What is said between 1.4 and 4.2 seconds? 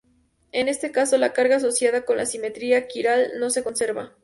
asociada con la simetría quiral no se conserva.